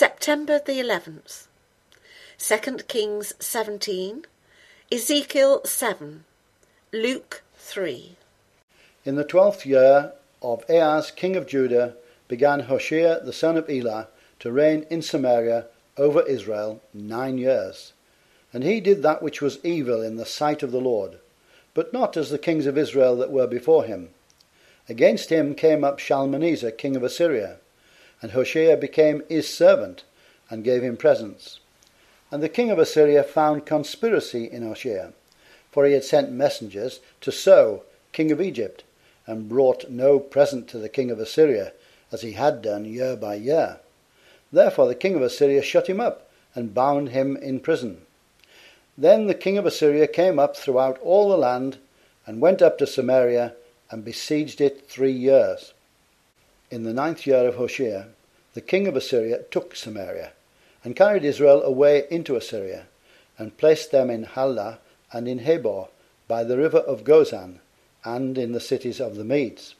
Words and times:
September 0.00 0.58
the 0.58 0.80
11th. 0.80 1.46
2 2.38 2.84
Kings 2.88 3.34
17, 3.38 4.24
Ezekiel 4.90 5.60
7, 5.66 6.24
Luke 6.90 7.42
3. 7.56 8.16
In 9.04 9.16
the 9.16 9.24
twelfth 9.24 9.66
year 9.66 10.12
of 10.40 10.64
Ahaz 10.70 11.10
king 11.10 11.36
of 11.36 11.46
Judah 11.46 11.96
began 12.28 12.60
Hoshea 12.60 13.20
the 13.22 13.34
son 13.34 13.58
of 13.58 13.68
Elah 13.68 14.08
to 14.38 14.50
reign 14.50 14.86
in 14.88 15.02
Samaria 15.02 15.66
over 15.98 16.22
Israel 16.22 16.80
nine 16.94 17.36
years. 17.36 17.92
And 18.54 18.64
he 18.64 18.80
did 18.80 19.02
that 19.02 19.22
which 19.22 19.42
was 19.42 19.62
evil 19.62 20.00
in 20.00 20.16
the 20.16 20.24
sight 20.24 20.62
of 20.62 20.72
the 20.72 20.80
Lord, 20.80 21.18
but 21.74 21.92
not 21.92 22.16
as 22.16 22.30
the 22.30 22.38
kings 22.38 22.64
of 22.64 22.78
Israel 22.78 23.16
that 23.16 23.30
were 23.30 23.46
before 23.46 23.84
him. 23.84 24.08
Against 24.88 25.28
him 25.28 25.54
came 25.54 25.84
up 25.84 25.98
Shalmaneser 25.98 26.70
king 26.70 26.96
of 26.96 27.02
Assyria, 27.02 27.58
and 28.22 28.32
Hoshea 28.32 28.76
became 28.76 29.22
his 29.28 29.48
servant, 29.48 30.04
and 30.50 30.64
gave 30.64 30.82
him 30.82 30.96
presents. 30.96 31.60
And 32.30 32.42
the 32.42 32.48
king 32.48 32.70
of 32.70 32.78
Assyria 32.78 33.22
found 33.22 33.66
conspiracy 33.66 34.44
in 34.44 34.62
Hoshea, 34.62 35.12
for 35.70 35.86
he 35.86 35.92
had 35.92 36.04
sent 36.04 36.32
messengers 36.32 37.00
to 37.20 37.32
So, 37.32 37.84
king 38.12 38.30
of 38.30 38.40
Egypt, 38.40 38.84
and 39.26 39.48
brought 39.48 39.90
no 39.90 40.18
present 40.18 40.68
to 40.68 40.78
the 40.78 40.88
king 40.88 41.10
of 41.10 41.20
Assyria, 41.20 41.72
as 42.12 42.22
he 42.22 42.32
had 42.32 42.62
done 42.62 42.84
year 42.84 43.16
by 43.16 43.36
year. 43.36 43.78
Therefore 44.52 44.88
the 44.88 44.94
king 44.94 45.14
of 45.14 45.22
Assyria 45.22 45.62
shut 45.62 45.88
him 45.88 46.00
up, 46.00 46.28
and 46.54 46.74
bound 46.74 47.10
him 47.10 47.36
in 47.36 47.60
prison. 47.60 48.02
Then 48.98 49.28
the 49.28 49.34
king 49.34 49.56
of 49.56 49.66
Assyria 49.66 50.08
came 50.08 50.38
up 50.38 50.56
throughout 50.56 50.98
all 50.98 51.28
the 51.28 51.38
land, 51.38 51.78
and 52.26 52.40
went 52.40 52.60
up 52.60 52.76
to 52.78 52.86
Samaria, 52.86 53.54
and 53.90 54.04
besieged 54.04 54.60
it 54.60 54.88
three 54.88 55.12
years. 55.12 55.72
In 56.72 56.84
the 56.84 56.92
ninth 56.92 57.26
year 57.26 57.48
of 57.48 57.56
Hoshea, 57.56 58.04
the 58.54 58.60
king 58.60 58.86
of 58.86 58.94
Assyria 58.94 59.42
took 59.50 59.74
Samaria, 59.74 60.30
and 60.84 60.94
carried 60.94 61.24
Israel 61.24 61.64
away 61.64 62.04
into 62.10 62.36
Assyria, 62.36 62.86
and 63.36 63.58
placed 63.58 63.90
them 63.90 64.08
in 64.08 64.22
Halah 64.22 64.78
and 65.12 65.26
in 65.26 65.40
Habor, 65.40 65.88
by 66.28 66.44
the 66.44 66.56
river 66.56 66.78
of 66.78 67.02
Gozan, 67.02 67.58
and 68.04 68.38
in 68.38 68.52
the 68.52 68.60
cities 68.60 69.00
of 69.00 69.16
the 69.16 69.24
Medes. 69.24 69.74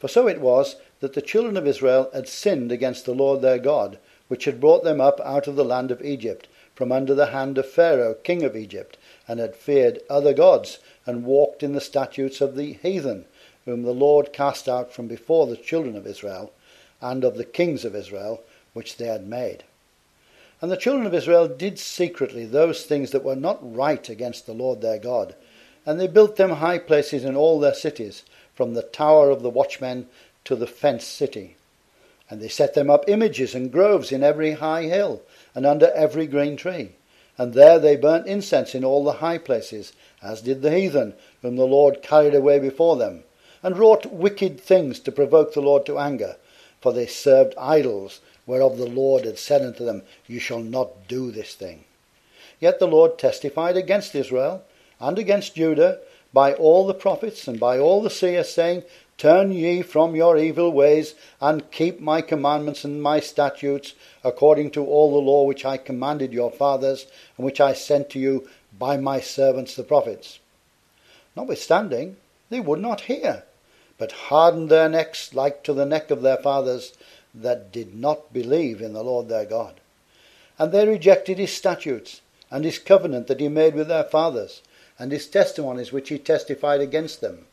For 0.00 0.08
so 0.08 0.26
it 0.26 0.40
was 0.40 0.74
that 0.98 1.12
the 1.12 1.22
children 1.22 1.56
of 1.56 1.68
Israel 1.68 2.10
had 2.12 2.26
sinned 2.26 2.72
against 2.72 3.04
the 3.04 3.14
Lord 3.14 3.40
their 3.40 3.60
God, 3.60 3.96
which 4.26 4.44
had 4.44 4.60
brought 4.60 4.82
them 4.82 5.00
up 5.00 5.20
out 5.20 5.46
of 5.46 5.54
the 5.54 5.64
land 5.64 5.92
of 5.92 6.04
Egypt, 6.04 6.48
from 6.74 6.90
under 6.90 7.14
the 7.14 7.26
hand 7.26 7.58
of 7.58 7.70
Pharaoh 7.70 8.14
king 8.14 8.42
of 8.42 8.56
Egypt, 8.56 8.98
and 9.28 9.38
had 9.38 9.54
feared 9.54 10.02
other 10.10 10.34
gods, 10.34 10.80
and 11.06 11.24
walked 11.24 11.62
in 11.62 11.74
the 11.74 11.80
statutes 11.80 12.40
of 12.40 12.56
the 12.56 12.72
heathen, 12.72 13.24
whom 13.68 13.82
the 13.82 13.92
Lord 13.92 14.32
cast 14.32 14.66
out 14.66 14.94
from 14.94 15.08
before 15.08 15.46
the 15.46 15.54
children 15.54 15.94
of 15.94 16.06
Israel, 16.06 16.50
and 17.02 17.22
of 17.22 17.36
the 17.36 17.44
kings 17.44 17.84
of 17.84 17.94
Israel, 17.94 18.42
which 18.72 18.96
they 18.96 19.04
had 19.04 19.26
made. 19.26 19.62
And 20.62 20.70
the 20.70 20.76
children 20.78 21.04
of 21.04 21.12
Israel 21.12 21.46
did 21.48 21.78
secretly 21.78 22.46
those 22.46 22.86
things 22.86 23.10
that 23.10 23.22
were 23.22 23.36
not 23.36 23.58
right 23.60 24.08
against 24.08 24.46
the 24.46 24.54
Lord 24.54 24.80
their 24.80 24.98
God, 24.98 25.34
and 25.84 26.00
they 26.00 26.06
built 26.06 26.36
them 26.36 26.52
high 26.52 26.78
places 26.78 27.26
in 27.26 27.36
all 27.36 27.60
their 27.60 27.74
cities, 27.74 28.22
from 28.54 28.72
the 28.72 28.80
tower 28.80 29.28
of 29.28 29.42
the 29.42 29.50
watchmen 29.50 30.06
to 30.46 30.56
the 30.56 30.66
fenced 30.66 31.12
city. 31.12 31.56
And 32.30 32.40
they 32.40 32.48
set 32.48 32.72
them 32.72 32.88
up 32.88 33.04
images 33.06 33.54
and 33.54 33.70
groves 33.70 34.10
in 34.10 34.22
every 34.22 34.52
high 34.52 34.84
hill, 34.84 35.20
and 35.54 35.66
under 35.66 35.90
every 35.90 36.26
green 36.26 36.56
tree. 36.56 36.92
And 37.36 37.52
there 37.52 37.78
they 37.78 37.96
burnt 37.96 38.28
incense 38.28 38.74
in 38.74 38.82
all 38.82 39.04
the 39.04 39.20
high 39.20 39.36
places, 39.36 39.92
as 40.22 40.40
did 40.40 40.62
the 40.62 40.74
heathen, 40.74 41.12
whom 41.42 41.56
the 41.56 41.66
Lord 41.66 42.02
carried 42.02 42.34
away 42.34 42.58
before 42.58 42.96
them 42.96 43.24
and 43.62 43.78
wrought 43.78 44.06
wicked 44.06 44.60
things 44.60 45.00
to 45.00 45.12
provoke 45.12 45.54
the 45.54 45.60
Lord 45.60 45.86
to 45.86 45.98
anger. 45.98 46.36
For 46.80 46.92
they 46.92 47.06
served 47.06 47.54
idols, 47.58 48.20
whereof 48.46 48.78
the 48.78 48.86
Lord 48.86 49.24
had 49.24 49.38
said 49.38 49.62
unto 49.62 49.84
them, 49.84 50.02
You 50.26 50.38
shall 50.38 50.60
not 50.60 51.08
do 51.08 51.30
this 51.30 51.54
thing. 51.54 51.84
Yet 52.60 52.78
the 52.78 52.86
Lord 52.86 53.18
testified 53.18 53.76
against 53.76 54.14
Israel 54.14 54.64
and 55.00 55.18
against 55.18 55.54
Judah 55.54 56.00
by 56.32 56.54
all 56.54 56.86
the 56.86 56.94
prophets 56.94 57.48
and 57.48 57.58
by 57.58 57.78
all 57.78 58.02
the 58.02 58.10
seers, 58.10 58.48
saying, 58.48 58.84
Turn 59.16 59.50
ye 59.50 59.82
from 59.82 60.14
your 60.14 60.38
evil 60.38 60.70
ways, 60.70 61.14
and 61.40 61.70
keep 61.72 61.98
my 61.98 62.20
commandments 62.20 62.84
and 62.84 63.02
my 63.02 63.18
statutes, 63.18 63.94
according 64.22 64.70
to 64.72 64.84
all 64.84 65.10
the 65.10 65.18
law 65.18 65.42
which 65.44 65.64
I 65.64 65.76
commanded 65.76 66.32
your 66.32 66.52
fathers, 66.52 67.06
and 67.36 67.44
which 67.44 67.60
I 67.60 67.72
sent 67.72 68.10
to 68.10 68.20
you 68.20 68.48
by 68.78 68.96
my 68.96 69.20
servants 69.20 69.74
the 69.74 69.82
prophets. 69.82 70.38
Notwithstanding, 71.34 72.16
they 72.50 72.60
would 72.60 72.80
not 72.80 73.02
hear, 73.02 73.44
but 73.98 74.12
hardened 74.12 74.70
their 74.70 74.88
necks 74.88 75.34
like 75.34 75.62
to 75.64 75.72
the 75.72 75.86
neck 75.86 76.10
of 76.10 76.22
their 76.22 76.36
fathers 76.36 76.92
that 77.34 77.72
did 77.72 77.94
not 77.94 78.32
believe 78.32 78.80
in 78.80 78.92
the 78.92 79.02
Lord 79.02 79.28
their 79.28 79.44
God. 79.44 79.80
And 80.58 80.72
they 80.72 80.86
rejected 80.86 81.38
his 81.38 81.52
statutes, 81.52 82.20
and 82.50 82.64
his 82.64 82.78
covenant 82.78 83.26
that 83.26 83.40
he 83.40 83.48
made 83.48 83.74
with 83.74 83.88
their 83.88 84.04
fathers, 84.04 84.62
and 84.98 85.12
his 85.12 85.26
testimonies 85.26 85.92
which 85.92 86.08
he 86.08 86.18
testified 86.18 86.80
against 86.80 87.20
them. 87.20 87.46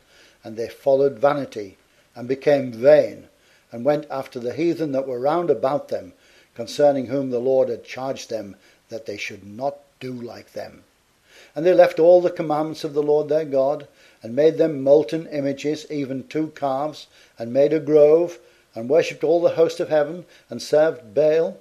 And 0.44 0.58
they 0.58 0.70
followed 0.70 1.20
vanity, 1.20 1.78
and 2.16 2.28
became 2.28 2.72
vain, 2.72 3.28
and 3.72 3.84
went 3.84 4.08
after 4.10 4.40
the 4.40 4.54
heathen 4.54 4.92
that 4.94 5.08
were 5.08 5.20
round 5.20 5.50
about 5.50 5.90
them, 5.90 6.14
concerning 6.56 7.08
whom 7.08 7.30
the 7.30 7.40
Lord 7.40 7.70
had 7.70 7.84
charged 7.84 8.30
them 8.30 8.56
that 8.90 9.06
they 9.06 9.18
should 9.18 9.46
not 9.46 9.78
do 10.00 10.14
like 10.14 10.54
them. 10.54 10.84
And 11.56 11.66
they 11.66 11.74
left 11.74 12.00
all 12.00 12.22
the 12.22 12.30
commandments 12.30 12.84
of 12.84 12.94
the 12.94 13.04
Lord 13.04 13.28
their 13.28 13.46
God, 13.46 13.88
and 14.22 14.36
made 14.36 14.58
them 14.58 14.82
molten 14.82 15.28
images, 15.28 15.86
even 15.90 16.28
two 16.28 16.48
calves, 16.56 17.08
and 17.38 17.54
made 17.54 17.74
a 17.74 17.80
grove, 17.80 18.40
and 18.74 18.90
worshipped 18.90 19.24
all 19.24 19.42
the 19.42 19.56
host 19.56 19.80
of 19.80 19.90
heaven, 19.90 20.26
and 20.50 20.62
served 20.62 21.14
Baal. 21.14 21.58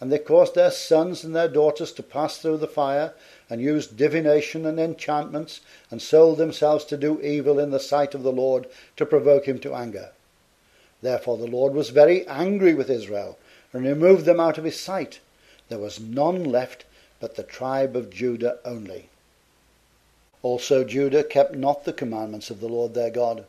And 0.00 0.10
they 0.10 0.18
caused 0.18 0.54
their 0.54 0.70
sons 0.70 1.24
and 1.24 1.36
their 1.36 1.48
daughters 1.48 1.92
to 1.92 2.02
pass 2.02 2.38
through 2.38 2.56
the 2.56 2.66
fire, 2.66 3.12
and 3.50 3.60
used 3.60 3.96
divination 3.96 4.64
and 4.64 4.80
enchantments, 4.80 5.60
and 5.90 6.00
sold 6.00 6.38
themselves 6.38 6.84
to 6.86 6.96
do 6.96 7.20
evil 7.20 7.58
in 7.58 7.70
the 7.70 7.78
sight 7.78 8.14
of 8.14 8.22
the 8.22 8.32
Lord, 8.32 8.66
to 8.96 9.04
provoke 9.04 9.46
him 9.46 9.58
to 9.58 9.74
anger. 9.74 10.10
Therefore 11.02 11.36
the 11.36 11.46
Lord 11.46 11.74
was 11.74 11.90
very 11.90 12.26
angry 12.26 12.72
with 12.72 12.88
Israel, 12.88 13.38
and 13.72 13.84
removed 13.84 14.24
them 14.24 14.40
out 14.40 14.56
of 14.56 14.64
his 14.64 14.80
sight. 14.80 15.20
There 15.68 15.78
was 15.78 16.00
none 16.00 16.44
left 16.44 16.84
but 17.20 17.36
the 17.36 17.42
tribe 17.42 17.94
of 17.94 18.10
Judah 18.10 18.58
only. 18.64 19.09
Also 20.42 20.84
Judah 20.84 21.22
kept 21.22 21.54
not 21.54 21.84
the 21.84 21.92
commandments 21.92 22.48
of 22.48 22.60
the 22.60 22.68
Lord 22.68 22.94
their 22.94 23.10
God, 23.10 23.44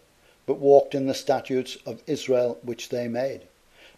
but 0.45 0.59
walked 0.59 0.93
in 0.93 1.07
the 1.07 1.13
statutes 1.13 1.77
of 1.85 2.03
Israel 2.05 2.57
which 2.63 2.89
they 2.89 3.07
made. 3.07 3.43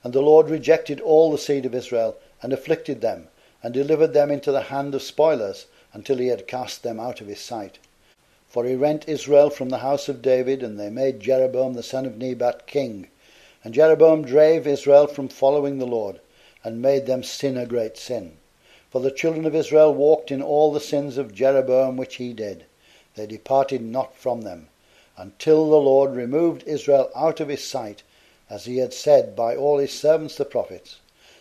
And 0.04 0.14
the 0.14 0.22
Lord 0.22 0.48
rejected 0.48 1.02
all 1.02 1.32
the 1.32 1.40
seed 1.40 1.66
of 1.66 1.74
Israel, 1.74 2.18
and 2.44 2.54
afflicted 2.54 3.02
them, 3.02 3.30
and 3.64 3.74
delivered 3.74 4.14
them 4.14 4.30
into 4.30 4.52
the 4.52 4.70
hand 4.70 4.94
of 4.94 5.02
spoilers, 5.02 5.66
until 5.92 6.18
he 6.20 6.28
had 6.28 6.46
cast 6.46 6.84
them 6.84 7.00
out 7.00 7.20
of 7.20 7.26
his 7.26 7.40
sight. 7.40 7.80
For 8.48 8.64
he 8.64 8.76
rent 8.76 9.10
Israel 9.10 9.50
from 9.50 9.70
the 9.70 9.80
house 9.80 10.08
of 10.08 10.22
David, 10.22 10.62
and 10.62 10.80
they 10.80 10.92
made 10.92 11.20
Jeroboam 11.20 11.74
the 11.74 11.82
son 11.82 12.06
of 12.06 12.20
Nebat 12.20 12.68
king. 12.68 13.08
And 13.64 13.74
Jeroboam 13.74 14.24
drave 14.24 14.68
Israel 14.68 15.08
from 15.08 15.30
following 15.30 15.80
the 15.80 15.88
Lord, 15.88 16.20
and 16.64 16.80
made 16.80 17.08
them 17.08 17.24
sin 17.24 17.58
a 17.58 17.66
great 17.66 17.98
sin. 17.98 18.38
For 18.92 19.02
the 19.02 19.10
children 19.10 19.48
of 19.48 19.56
Israel 19.56 19.92
walked 19.92 20.30
in 20.30 20.44
all 20.44 20.72
the 20.72 20.80
sins 20.80 21.18
of 21.18 21.34
Jeroboam 21.34 21.98
which 21.98 22.18
he 22.18 22.34
did 22.34 22.66
they 23.16 23.28
departed 23.28 23.82
not 23.82 24.16
from 24.16 24.42
them, 24.42 24.68
until 25.18 25.70
the 25.70 25.76
Lord 25.76 26.16
removed 26.16 26.64
Israel 26.64 27.12
out 27.16 27.40
of 27.40 27.50
his 27.50 27.64
sight, 27.64 28.04
as 28.50 28.66
he 28.66 28.78
had 28.78 28.94
said 28.94 29.36
by 29.36 29.56
all 29.56 29.78
his 29.78 29.92
servants 29.92 30.36
the 30.36 30.46
prophets. 30.46 31.00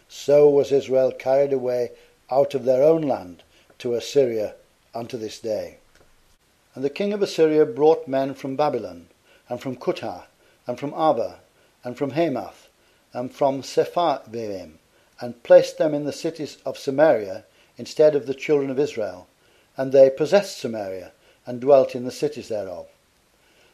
So 0.08 0.48
was 0.48 0.70
Israel 0.70 1.12
carried 1.12 1.52
away 1.52 1.92
out 2.30 2.54
of 2.54 2.64
their 2.64 2.82
own 2.82 3.02
land 3.02 3.42
to 3.78 3.94
Assyria 3.94 4.54
unto 4.94 5.16
this 5.16 5.38
day. 5.38 5.78
And 6.74 6.84
the 6.84 6.90
king 6.90 7.12
of 7.12 7.22
Assyria 7.22 7.66
brought 7.66 8.08
men 8.08 8.34
from 8.34 8.56
Babylon, 8.56 9.08
and 9.48 9.60
from 9.60 9.76
Cuthah, 9.76 10.24
and 10.66 10.78
from 10.78 10.94
Ava, 10.94 11.40
and 11.84 11.96
from 11.96 12.10
Hamath, 12.10 12.68
and 13.12 13.32
from 13.34 13.62
Sepharvaim, 13.62 14.72
and 15.20 15.42
placed 15.42 15.78
them 15.78 15.94
in 15.94 16.04
the 16.04 16.12
cities 16.12 16.58
of 16.64 16.78
Samaria 16.78 17.44
instead 17.76 18.14
of 18.14 18.26
the 18.26 18.34
children 18.34 18.70
of 18.70 18.78
Israel. 18.78 19.26
And 19.76 19.92
they 19.92 20.10
possessed 20.10 20.58
Samaria, 20.58 21.12
and 21.46 21.60
dwelt 21.60 21.94
in 21.94 22.04
the 22.04 22.10
cities 22.10 22.48
thereof. 22.48 22.86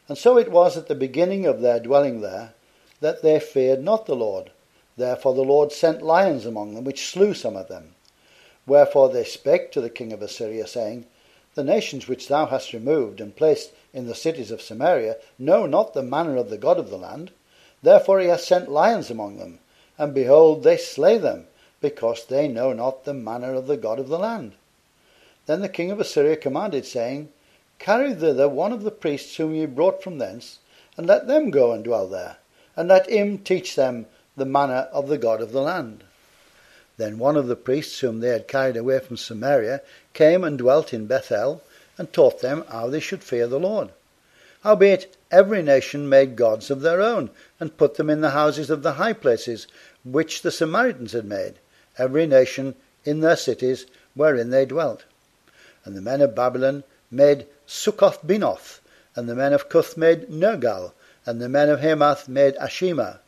And 0.07 0.17
so 0.17 0.37
it 0.37 0.51
was 0.51 0.75
at 0.75 0.87
the 0.87 0.95
beginning 0.95 1.45
of 1.45 1.61
their 1.61 1.79
dwelling 1.79 2.21
there 2.21 2.53
that 2.99 3.21
they 3.21 3.39
feared 3.39 3.83
not 3.83 4.05
the 4.05 4.15
Lord. 4.15 4.51
Therefore 4.97 5.33
the 5.33 5.43
Lord 5.43 5.71
sent 5.71 6.01
lions 6.01 6.45
among 6.45 6.73
them, 6.73 6.83
which 6.83 7.07
slew 7.07 7.33
some 7.33 7.55
of 7.55 7.67
them. 7.67 7.95
Wherefore 8.65 9.09
they 9.09 9.23
spake 9.23 9.71
to 9.71 9.81
the 9.81 9.89
king 9.89 10.11
of 10.11 10.21
Assyria, 10.21 10.67
saying, 10.67 11.05
The 11.55 11.63
nations 11.63 12.07
which 12.07 12.27
thou 12.27 12.47
hast 12.47 12.73
removed 12.73 13.21
and 13.21 13.35
placed 13.35 13.71
in 13.93 14.07
the 14.07 14.15
cities 14.15 14.51
of 14.51 14.61
Samaria 14.61 15.17
know 15.37 15.65
not 15.65 15.93
the 15.93 16.03
manner 16.03 16.35
of 16.37 16.49
the 16.49 16.57
God 16.57 16.77
of 16.77 16.89
the 16.89 16.97
land. 16.97 17.31
Therefore 17.81 18.19
he 18.19 18.27
hath 18.27 18.41
sent 18.41 18.69
lions 18.69 19.09
among 19.09 19.37
them, 19.37 19.59
and 19.97 20.13
behold, 20.13 20.63
they 20.63 20.77
slay 20.77 21.17
them, 21.17 21.47
because 21.81 22.25
they 22.25 22.47
know 22.47 22.73
not 22.73 23.05
the 23.05 23.13
manner 23.13 23.53
of 23.53 23.67
the 23.67 23.77
God 23.77 23.99
of 23.99 24.09
the 24.09 24.19
land. 24.19 24.53
Then 25.45 25.61
the 25.61 25.69
king 25.69 25.91
of 25.91 25.99
Assyria 25.99 26.35
commanded, 26.35 26.85
saying, 26.85 27.29
Carry 27.79 28.13
thither 28.13 28.49
one 28.49 28.73
of 28.73 28.83
the 28.83 28.91
priests 28.91 29.37
whom 29.37 29.55
ye 29.55 29.65
brought 29.65 30.03
from 30.03 30.17
thence, 30.17 30.59
and 30.97 31.07
let 31.07 31.27
them 31.27 31.49
go 31.49 31.71
and 31.71 31.81
dwell 31.81 32.07
there, 32.07 32.35
and 32.75 32.89
let 32.89 33.09
him 33.09 33.37
teach 33.37 33.75
them 33.75 34.05
the 34.35 34.45
manner 34.45 34.89
of 34.91 35.07
the 35.07 35.17
God 35.17 35.41
of 35.41 35.53
the 35.53 35.61
land. 35.61 36.03
Then 36.97 37.17
one 37.17 37.37
of 37.37 37.47
the 37.47 37.55
priests 37.55 38.01
whom 38.01 38.19
they 38.19 38.29
had 38.29 38.49
carried 38.49 38.75
away 38.75 38.99
from 38.99 39.15
Samaria 39.15 39.81
came 40.13 40.43
and 40.43 40.57
dwelt 40.57 40.93
in 40.93 41.07
Bethel, 41.07 41.63
and 41.97 42.11
taught 42.11 42.41
them 42.41 42.65
how 42.67 42.89
they 42.89 42.99
should 42.99 43.23
fear 43.23 43.47
the 43.47 43.59
Lord. 43.59 43.91
Howbeit 44.63 45.15
every 45.31 45.61
nation 45.61 46.09
made 46.09 46.35
gods 46.35 46.69
of 46.69 46.81
their 46.81 47.01
own, 47.01 47.29
and 47.61 47.77
put 47.77 47.95
them 47.95 48.09
in 48.09 48.19
the 48.19 48.31
houses 48.31 48.69
of 48.69 48.83
the 48.83 48.93
high 48.93 49.13
places 49.13 49.67
which 50.03 50.41
the 50.41 50.51
Samaritans 50.51 51.13
had 51.13 51.23
made, 51.23 51.53
every 51.97 52.27
nation 52.27 52.75
in 53.05 53.21
their 53.21 53.37
cities 53.37 53.85
wherein 54.15 54.49
they 54.49 54.65
dwelt. 54.65 55.05
And 55.85 55.95
the 55.95 56.01
men 56.01 56.19
of 56.19 56.35
Babylon 56.35 56.83
made 57.11 57.47
Succoth 57.65 58.25
Benoth, 58.25 58.79
and 59.15 59.27
the 59.27 59.35
men 59.35 59.53
of 59.53 59.69
Cuth 59.69 59.97
made 59.97 60.29
Nergal, 60.29 60.93
and 61.25 61.41
the 61.41 61.49
men 61.49 61.69
of 61.69 61.79
Hamath 61.79 62.27
made 62.27 62.55
Ashima. 62.57 63.19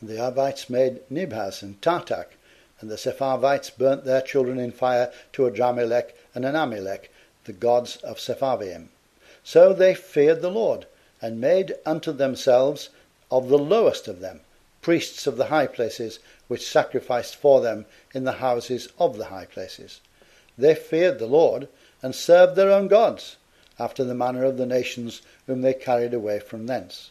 And 0.00 0.10
the 0.10 0.16
Avites 0.16 0.68
made 0.68 1.00
Nibhaz 1.10 1.62
and 1.62 1.80
Tartak, 1.80 2.36
and 2.80 2.90
the 2.90 2.96
Sepharvites 2.96 3.70
burnt 3.70 4.04
their 4.04 4.22
children 4.22 4.58
in 4.58 4.72
fire 4.72 5.12
to 5.32 5.46
Adramelech 5.46 6.12
and 6.34 6.44
Anamelech, 6.44 7.08
the 7.44 7.52
gods 7.52 7.96
of 7.98 8.18
Sepharvaim. 8.18 8.88
So 9.42 9.72
they 9.72 9.94
feared 9.94 10.42
the 10.42 10.50
Lord, 10.50 10.86
and 11.22 11.40
made 11.40 11.76
unto 11.86 12.12
themselves 12.12 12.90
of 13.30 13.48
the 13.48 13.58
lowest 13.58 14.08
of 14.08 14.20
them 14.20 14.40
priests 14.82 15.26
of 15.26 15.36
the 15.36 15.46
high 15.46 15.66
places, 15.66 16.18
which 16.48 16.66
sacrificed 16.66 17.36
for 17.36 17.60
them 17.60 17.84
in 18.14 18.24
the 18.24 18.32
houses 18.32 18.88
of 18.98 19.18
the 19.18 19.26
high 19.26 19.44
places. 19.44 20.00
They 20.56 20.74
feared 20.74 21.18
the 21.18 21.26
Lord, 21.26 21.68
and 22.02 22.14
served 22.14 22.56
their 22.56 22.70
own 22.70 22.88
gods, 22.88 23.36
after 23.78 24.04
the 24.04 24.14
manner 24.14 24.44
of 24.44 24.56
the 24.56 24.66
nations 24.66 25.22
whom 25.46 25.62
they 25.62 25.74
carried 25.74 26.14
away 26.14 26.38
from 26.38 26.66
thence. 26.66 27.10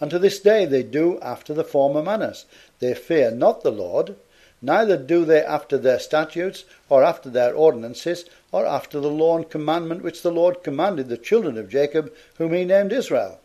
And 0.00 0.10
to 0.10 0.18
this 0.18 0.38
day 0.40 0.66
they 0.66 0.82
do 0.82 1.18
after 1.20 1.54
the 1.54 1.64
former 1.64 2.02
manners. 2.02 2.44
They 2.80 2.94
fear 2.94 3.30
not 3.30 3.62
the 3.62 3.70
Lord, 3.70 4.16
neither 4.60 4.96
do 4.96 5.24
they 5.24 5.42
after 5.42 5.78
their 5.78 5.98
statutes, 5.98 6.64
or 6.88 7.02
after 7.02 7.30
their 7.30 7.54
ordinances, 7.54 8.26
or 8.52 8.66
after 8.66 9.00
the 9.00 9.10
law 9.10 9.36
and 9.36 9.48
commandment 9.48 10.02
which 10.02 10.22
the 10.22 10.30
Lord 10.30 10.62
commanded 10.62 11.08
the 11.08 11.16
children 11.16 11.56
of 11.56 11.70
Jacob, 11.70 12.12
whom 12.36 12.52
he 12.52 12.64
named 12.64 12.92
Israel, 12.92 13.40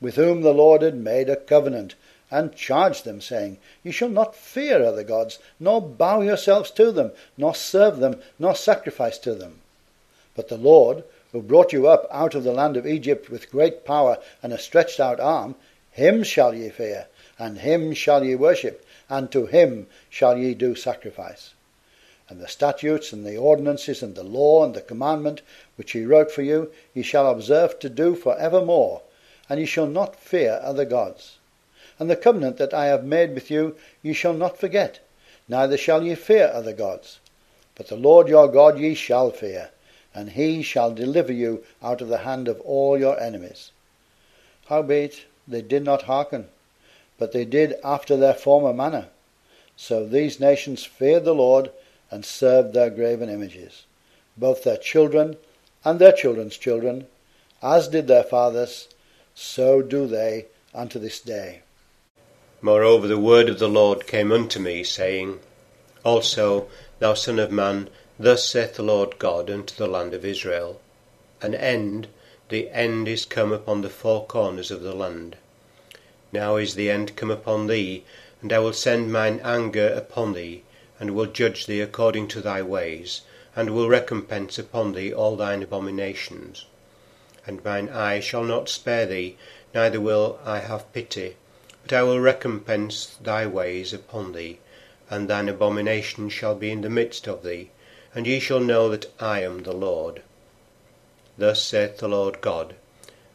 with 0.00 0.16
whom 0.16 0.42
the 0.42 0.54
Lord 0.54 0.82
had 0.82 0.96
made 0.96 1.28
a 1.28 1.36
covenant, 1.36 1.94
and 2.30 2.56
charged 2.56 3.04
them, 3.04 3.20
saying, 3.20 3.58
Ye 3.84 3.92
shall 3.92 4.08
not 4.08 4.34
fear 4.34 4.82
other 4.82 5.04
gods, 5.04 5.38
nor 5.60 5.80
bow 5.80 6.20
yourselves 6.22 6.70
to 6.72 6.90
them, 6.90 7.12
nor 7.36 7.54
serve 7.54 7.98
them, 7.98 8.20
nor 8.38 8.56
sacrifice 8.56 9.18
to 9.18 9.34
them. 9.34 9.60
But 10.34 10.48
the 10.48 10.56
Lord, 10.56 11.04
who 11.32 11.42
brought 11.42 11.72
you 11.72 11.86
up 11.86 12.06
out 12.10 12.34
of 12.34 12.44
the 12.44 12.52
land 12.52 12.76
of 12.76 12.86
Egypt 12.86 13.30
with 13.30 13.50
great 13.50 13.84
power 13.84 14.18
and 14.42 14.52
a 14.52 14.58
stretched 14.58 14.98
out 14.98 15.20
arm, 15.20 15.54
him 15.90 16.24
shall 16.24 16.54
ye 16.54 16.70
fear, 16.70 17.06
and 17.38 17.58
him 17.58 17.94
shall 17.94 18.24
ye 18.24 18.34
worship, 18.34 18.84
and 19.08 19.30
to 19.30 19.46
him 19.46 19.86
shall 20.10 20.36
ye 20.36 20.54
do 20.54 20.74
sacrifice. 20.74 21.54
And 22.28 22.40
the 22.40 22.48
statutes 22.48 23.12
and 23.12 23.24
the 23.24 23.36
ordinances 23.36 24.02
and 24.02 24.14
the 24.14 24.24
law 24.24 24.64
and 24.64 24.74
the 24.74 24.80
commandment 24.80 25.42
which 25.76 25.92
he 25.92 26.04
wrote 26.04 26.32
for 26.32 26.42
you, 26.42 26.72
ye 26.94 27.02
shall 27.02 27.30
observe 27.30 27.78
to 27.78 27.88
do 27.88 28.14
for 28.14 28.36
evermore, 28.38 29.02
and 29.48 29.60
ye 29.60 29.66
shall 29.66 29.86
not 29.86 30.16
fear 30.16 30.58
other 30.62 30.84
gods. 30.84 31.38
And 31.98 32.10
the 32.10 32.16
covenant 32.16 32.56
that 32.56 32.74
I 32.74 32.86
have 32.86 33.04
made 33.04 33.34
with 33.34 33.50
you 33.50 33.76
ye 34.02 34.12
shall 34.12 34.34
not 34.34 34.58
forget, 34.58 34.98
neither 35.48 35.76
shall 35.76 36.02
ye 36.02 36.14
fear 36.14 36.50
other 36.52 36.72
gods. 36.72 37.20
But 37.76 37.88
the 37.88 37.96
Lord 37.96 38.26
your 38.26 38.48
God 38.48 38.78
ye 38.78 38.94
shall 38.94 39.30
fear, 39.30 39.70
and 40.14 40.30
he 40.30 40.62
shall 40.62 40.92
deliver 40.92 41.32
you 41.32 41.64
out 41.82 42.00
of 42.00 42.08
the 42.08 42.18
hand 42.18 42.48
of 42.48 42.60
all 42.60 42.98
your 42.98 43.18
enemies. 43.20 43.72
Howbeit 44.66 45.24
they 45.46 45.62
did 45.62 45.84
not 45.84 46.02
hearken, 46.02 46.48
but 47.18 47.32
they 47.32 47.44
did 47.44 47.74
after 47.84 48.16
their 48.16 48.34
former 48.34 48.72
manner. 48.72 49.08
So 49.76 50.06
these 50.06 50.40
nations 50.40 50.84
feared 50.84 51.24
the 51.24 51.34
Lord, 51.34 51.70
and 52.10 52.24
served 52.24 52.72
their 52.72 52.90
graven 52.90 53.28
images, 53.28 53.86
both 54.36 54.62
their 54.62 54.76
children 54.76 55.36
and 55.84 55.98
their 55.98 56.12
children's 56.12 56.56
children, 56.56 57.06
as 57.60 57.88
did 57.88 58.06
their 58.06 58.22
fathers, 58.22 58.88
so 59.34 59.82
do 59.82 60.06
they 60.06 60.46
unto 60.72 60.98
this 60.98 61.18
day. 61.20 61.62
Moreover, 62.62 63.08
the 63.08 63.18
word 63.18 63.48
of 63.48 63.58
the 63.58 63.68
Lord 63.68 64.06
came 64.06 64.30
unto 64.30 64.60
me, 64.60 64.84
saying, 64.84 65.40
Also, 66.04 66.68
thou 67.00 67.14
son 67.14 67.38
of 67.38 67.50
man, 67.50 67.90
thus 68.16 68.48
saith 68.48 68.76
the 68.76 68.82
Lord 68.84 69.18
God 69.18 69.50
unto 69.50 69.74
the 69.74 69.88
land 69.88 70.14
of 70.14 70.24
Israel, 70.24 70.80
An 71.42 71.52
end, 71.52 72.06
the 72.48 72.70
end 72.70 73.08
is 73.08 73.24
come 73.24 73.52
upon 73.52 73.82
the 73.82 73.90
four 73.90 74.24
corners 74.26 74.70
of 74.70 74.82
the 74.82 74.94
land. 74.94 75.36
Now 76.30 76.54
is 76.54 76.76
the 76.76 76.90
end 76.90 77.16
come 77.16 77.32
upon 77.32 77.66
thee, 77.66 78.04
and 78.40 78.52
I 78.52 78.60
will 78.60 78.72
send 78.72 79.12
mine 79.12 79.40
anger 79.42 79.88
upon 79.88 80.34
thee, 80.34 80.62
and 81.00 81.16
will 81.16 81.26
judge 81.26 81.66
thee 81.66 81.80
according 81.80 82.28
to 82.28 82.40
thy 82.40 82.62
ways, 82.62 83.22
and 83.56 83.70
will 83.70 83.88
recompense 83.88 84.60
upon 84.60 84.92
thee 84.92 85.12
all 85.12 85.34
thine 85.34 85.64
abominations. 85.64 86.66
And 87.44 87.64
mine 87.64 87.88
eye 87.88 88.20
shall 88.20 88.44
not 88.44 88.68
spare 88.68 89.06
thee, 89.06 89.36
neither 89.74 90.00
will 90.00 90.38
I 90.44 90.60
have 90.60 90.92
pity, 90.92 91.34
but 91.82 91.92
I 91.92 92.04
will 92.04 92.20
recompense 92.20 93.16
thy 93.20 93.46
ways 93.46 93.92
upon 93.92 94.34
thee, 94.34 94.60
and 95.10 95.28
thine 95.28 95.48
abomination 95.48 96.28
shall 96.28 96.54
be 96.54 96.70
in 96.70 96.82
the 96.82 96.88
midst 96.88 97.26
of 97.26 97.42
thee, 97.42 97.70
and 98.14 98.26
ye 98.26 98.38
shall 98.38 98.60
know 98.60 98.88
that 98.88 99.10
I 99.18 99.40
am 99.40 99.64
the 99.64 99.72
Lord. 99.72 100.22
Thus 101.36 101.62
saith 101.62 101.98
the 101.98 102.08
Lord 102.08 102.40
God, 102.40 102.76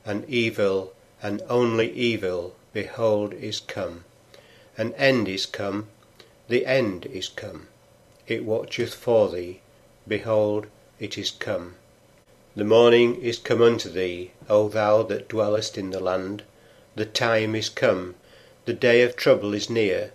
An 0.05 0.23
evil, 0.27 0.93
an 1.21 1.41
only 1.49 1.91
evil, 1.91 2.55
behold, 2.71 3.33
is 3.33 3.59
come. 3.59 4.05
An 4.77 4.93
end 4.93 5.27
is 5.27 5.45
come, 5.45 5.89
the 6.47 6.65
end 6.65 7.05
is 7.07 7.27
come. 7.27 7.67
It 8.25 8.45
watcheth 8.45 8.93
for 8.93 9.27
thee. 9.27 9.59
Behold, 10.07 10.67
it 10.99 11.17
is 11.17 11.29
come. 11.29 11.75
The 12.55 12.63
morning 12.63 13.21
is 13.21 13.37
come 13.37 13.61
unto 13.61 13.89
thee, 13.89 14.31
O 14.49 14.69
thou 14.69 15.03
that 15.03 15.27
dwellest 15.27 15.77
in 15.77 15.91
the 15.91 15.99
land. 15.99 16.43
The 16.95 17.05
time 17.05 17.53
is 17.53 17.69
come, 17.69 18.15
the 18.65 18.73
day 18.73 19.01
of 19.01 19.15
trouble 19.15 19.53
is 19.53 19.69
near, 19.69 20.11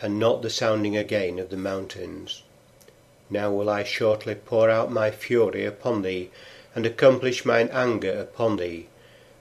and 0.00 0.18
not 0.18 0.42
the 0.42 0.50
sounding 0.50 0.96
again 0.96 1.38
of 1.38 1.48
the 1.48 1.56
mountains. 1.56 2.42
Now 3.30 3.50
will 3.50 3.70
I 3.70 3.84
shortly 3.84 4.34
pour 4.34 4.70
out 4.70 4.92
my 4.92 5.10
fury 5.10 5.64
upon 5.64 6.02
thee, 6.02 6.30
and 6.74 6.86
accomplish 6.86 7.44
mine 7.44 7.68
anger 7.72 8.18
upon 8.20 8.56
thee, 8.56 8.88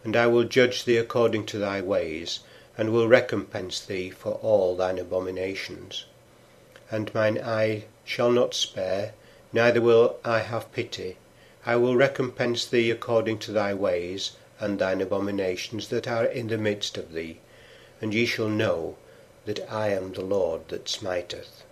and 0.03 0.15
I 0.15 0.27
will 0.27 0.45
judge 0.45 0.85
thee 0.85 0.97
according 0.97 1.45
to 1.47 1.57
thy 1.57 1.81
ways, 1.81 2.39
and 2.77 2.91
will 2.91 3.07
recompense 3.07 3.79
thee 3.79 4.09
for 4.09 4.33
all 4.41 4.75
thine 4.75 4.97
abominations 4.97 6.05
and 6.93 7.11
mine 7.15 7.39
eye 7.39 7.83
shall 8.05 8.29
not 8.29 8.53
spare, 8.53 9.13
neither 9.51 9.81
will 9.81 10.17
I 10.23 10.39
have 10.41 10.71
pity. 10.73 11.17
I 11.65 11.75
will 11.75 11.95
recompense 11.95 12.65
thee 12.67 12.91
according 12.91 13.39
to 13.39 13.51
thy 13.51 13.73
ways, 13.73 14.33
and 14.59 14.77
thine 14.77 15.01
abominations 15.01 15.87
that 15.87 16.07
are 16.07 16.25
in 16.25 16.49
the 16.49 16.57
midst 16.59 16.95
of 16.99 17.13
thee, 17.13 17.39
and 17.99 18.13
ye 18.13 18.27
shall 18.27 18.47
know 18.47 18.95
that 19.45 19.71
I 19.71 19.87
am 19.89 20.13
the 20.13 20.21
Lord 20.21 20.67
that 20.67 20.87
smiteth. 20.87 21.63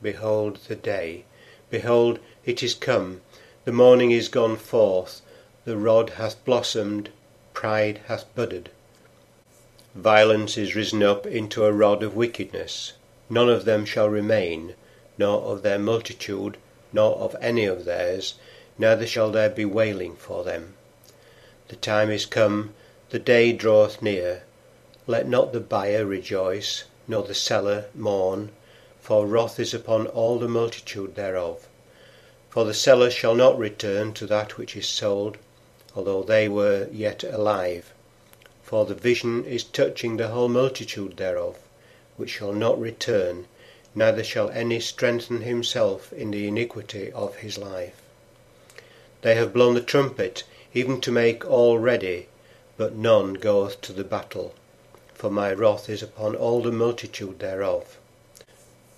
Behold 0.00 0.58
the 0.68 0.76
day, 0.76 1.24
behold, 1.70 2.18
it 2.44 2.62
is 2.62 2.74
come, 2.74 3.20
the 3.64 3.72
morning 3.72 4.10
is 4.10 4.28
gone 4.28 4.56
forth, 4.56 5.22
the 5.64 5.76
rod 5.76 6.10
hath 6.10 6.44
blossomed, 6.44 7.08
pride 7.54 8.00
hath 8.06 8.24
budded. 8.34 8.68
Violence 9.94 10.56
is 10.56 10.74
risen 10.74 11.02
up 11.02 11.26
into 11.26 11.64
a 11.64 11.72
rod 11.72 12.02
of 12.02 12.14
wickedness, 12.16 12.92
none 13.28 13.48
of 13.48 13.64
them 13.64 13.84
shall 13.84 14.08
remain, 14.08 14.74
nor 15.18 15.42
of 15.42 15.62
their 15.62 15.78
multitude, 15.78 16.56
nor 16.92 17.16
of 17.16 17.36
any 17.40 17.64
of 17.64 17.84
theirs, 17.84 18.34
neither 18.78 19.06
shall 19.06 19.30
there 19.30 19.50
be 19.50 19.64
wailing 19.64 20.16
for 20.16 20.42
them. 20.44 20.74
The 21.68 21.76
time 21.76 22.10
is 22.10 22.26
come, 22.26 22.74
the 23.10 23.18
day 23.18 23.52
draweth 23.52 24.02
near. 24.02 24.42
Let 25.06 25.28
not 25.28 25.52
the 25.52 25.60
buyer 25.60 26.04
rejoice, 26.04 26.84
nor 27.06 27.22
the 27.22 27.34
seller 27.34 27.86
mourn, 27.94 28.50
for 29.00 29.26
wrath 29.26 29.58
is 29.58 29.74
upon 29.74 30.06
all 30.08 30.38
the 30.38 30.48
multitude 30.48 31.14
thereof. 31.14 31.66
For 32.48 32.64
the 32.64 32.74
seller 32.74 33.10
shall 33.10 33.34
not 33.34 33.58
return 33.58 34.12
to 34.14 34.26
that 34.26 34.58
which 34.58 34.76
is 34.76 34.88
sold, 34.88 35.38
although 35.94 36.22
they 36.22 36.48
were 36.48 36.88
yet 36.92 37.24
alive. 37.24 37.92
For 38.62 38.84
the 38.84 38.94
vision 38.94 39.44
is 39.44 39.64
touching 39.64 40.16
the 40.16 40.28
whole 40.28 40.48
multitude 40.48 41.16
thereof 41.16 41.58
which 42.20 42.30
shall 42.30 42.52
not 42.52 42.78
return, 42.78 43.46
neither 43.94 44.22
shall 44.22 44.50
any 44.50 44.78
strengthen 44.78 45.40
himself 45.40 46.12
in 46.12 46.30
the 46.30 46.46
iniquity 46.46 47.10
of 47.12 47.36
his 47.36 47.56
life. 47.56 47.94
They 49.22 49.34
have 49.36 49.54
blown 49.54 49.72
the 49.72 49.80
trumpet, 49.80 50.44
even 50.74 51.00
to 51.00 51.10
make 51.10 51.48
all 51.48 51.78
ready, 51.78 52.28
but 52.76 52.94
none 52.94 53.34
goeth 53.34 53.80
to 53.80 53.94
the 53.94 54.04
battle, 54.04 54.54
for 55.14 55.30
my 55.30 55.50
wrath 55.52 55.88
is 55.88 56.02
upon 56.02 56.36
all 56.36 56.60
the 56.60 56.70
multitude 56.70 57.38
thereof. 57.38 57.98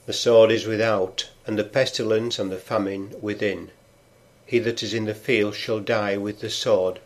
The 0.05 0.13
sword 0.13 0.51
is 0.51 0.67
without, 0.67 1.29
and 1.47 1.57
the 1.57 1.63
pestilence 1.63 2.41
and 2.41 2.51
the 2.51 2.57
famine 2.57 3.15
within. 3.21 3.71
He 4.45 4.59
that 4.59 4.83
is 4.83 4.93
in 4.93 5.05
the 5.05 5.15
field 5.15 5.55
shall 5.55 5.79
die 5.79 6.17
with 6.17 6.41
the 6.41 6.51
sword, 6.51 6.99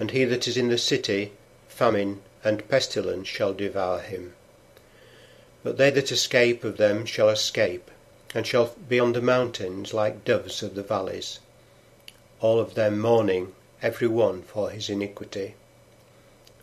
and 0.00 0.10
he 0.10 0.24
that 0.24 0.48
is 0.48 0.56
in 0.56 0.66
the 0.68 0.76
city, 0.76 1.30
famine 1.68 2.22
and 2.42 2.68
pestilence 2.68 3.28
shall 3.28 3.54
devour 3.54 4.00
him. 4.00 4.34
But 5.62 5.76
they 5.76 5.90
that 5.90 6.10
escape 6.10 6.64
of 6.64 6.76
them 6.76 7.06
shall 7.06 7.28
escape, 7.28 7.88
and 8.34 8.44
shall 8.44 8.74
be 8.88 8.98
on 8.98 9.12
the 9.12 9.22
mountains 9.22 9.94
like 9.94 10.24
doves 10.24 10.60
of 10.60 10.74
the 10.74 10.82
valleys, 10.82 11.38
all 12.40 12.58
of 12.58 12.74
them 12.74 12.98
mourning, 12.98 13.52
every 13.80 14.08
one 14.08 14.42
for 14.42 14.70
his 14.70 14.90
iniquity. 14.90 15.54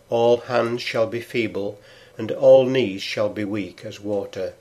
All 0.09 0.35
hands 0.35 0.81
shall 0.81 1.07
be 1.07 1.21
feeble, 1.21 1.79
and 2.17 2.29
all 2.29 2.65
knees 2.65 3.01
shall 3.01 3.29
be 3.29 3.45
weak 3.45 3.85
as 3.85 4.01
water. 4.01 4.53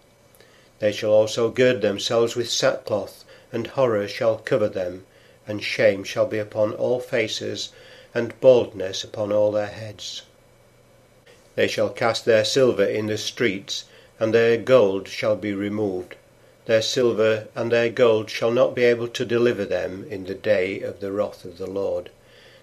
They 0.78 0.92
shall 0.92 1.10
also 1.12 1.48
gird 1.48 1.80
themselves 1.80 2.36
with 2.36 2.50
sackcloth, 2.50 3.24
and 3.50 3.66
horror 3.66 4.06
shall 4.06 4.36
cover 4.36 4.68
them, 4.68 5.06
and 5.46 5.64
shame 5.64 6.04
shall 6.04 6.26
be 6.26 6.38
upon 6.38 6.74
all 6.74 7.00
faces, 7.00 7.70
and 8.14 8.38
baldness 8.42 9.02
upon 9.02 9.32
all 9.32 9.52
their 9.52 9.68
heads. 9.68 10.22
They 11.54 11.66
shall 11.66 11.88
cast 11.88 12.26
their 12.26 12.44
silver 12.44 12.84
in 12.84 13.06
the 13.06 13.16
streets, 13.16 13.84
and 14.20 14.34
their 14.34 14.58
gold 14.58 15.08
shall 15.08 15.34
be 15.34 15.54
removed. 15.54 16.14
Their 16.66 16.82
silver 16.82 17.48
and 17.54 17.72
their 17.72 17.88
gold 17.88 18.28
shall 18.28 18.50
not 18.50 18.74
be 18.74 18.84
able 18.84 19.08
to 19.08 19.24
deliver 19.24 19.64
them 19.64 20.06
in 20.10 20.26
the 20.26 20.34
day 20.34 20.80
of 20.82 21.00
the 21.00 21.10
wrath 21.10 21.46
of 21.46 21.56
the 21.56 21.66
Lord. 21.66 22.10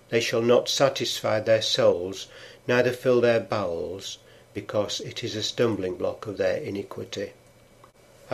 They 0.10 0.20
shall 0.20 0.44
not 0.44 0.70
satisfy 0.70 1.40
their 1.40 1.64
souls, 1.64 2.28
neither 2.68 2.92
fill 2.92 3.22
their 3.22 3.40
bowels, 3.40 4.20
because 4.54 5.00
it 5.02 5.24
is 5.24 5.36
a 5.36 5.42
stumbling 5.42 5.96
block 5.96 6.28
of 6.28 6.38
their 6.38 6.58
iniquity. 6.58 7.32